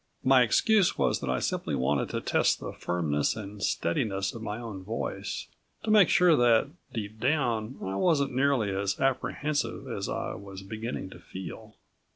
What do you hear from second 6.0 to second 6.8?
sure that,